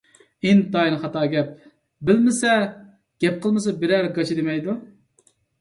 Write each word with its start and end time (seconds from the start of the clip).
ئىنتايىن 0.51 0.95
خاتا 1.03 1.25
گەپ. 1.33 1.51
بىلمىسە، 2.11 2.55
گەپ 3.25 3.39
قىلمىسا 3.45 3.77
بىرەرى 3.85 4.13
گاچا 4.17 4.39
دېمەيدۇ. 4.41 4.79